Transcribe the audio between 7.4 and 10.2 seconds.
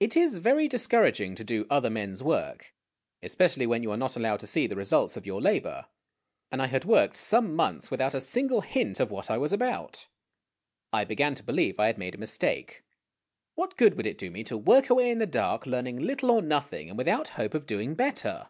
months without a single hint of what I was about.